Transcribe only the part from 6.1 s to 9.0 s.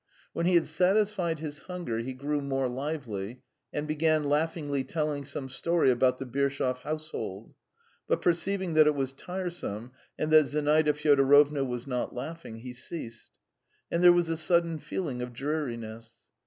the Birshov household, but perceiving that it